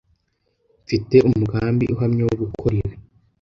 Nfite 0.83 1.15
umugambi 1.29 1.85
uhamye 1.93 2.21
wo 2.27 2.35
gukora 2.41 2.75
ibi. 2.81 2.93